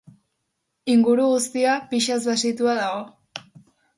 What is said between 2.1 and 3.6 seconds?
basitua dago.